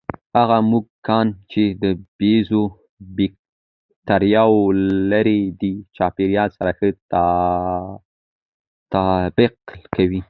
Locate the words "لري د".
5.11-5.63